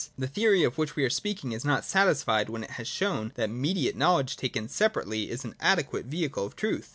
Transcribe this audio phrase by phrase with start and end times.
[0.17, 3.51] ]The theory of which we are speaking is not satisfied when it has shown that
[3.51, 6.89] mediate knowledge taken separately is an adequate vehicle of truth.